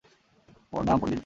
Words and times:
প্রণাম, 0.71 0.97
পন্ডিতজি। 1.01 1.19